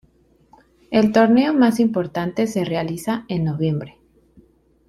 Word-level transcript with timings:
El 0.89 1.11
torneo 1.11 1.53
más 1.53 1.79
importante 1.79 2.47
se 2.47 2.65
realiza 2.65 3.23
en 3.27 3.43
noviembre. 3.43 3.99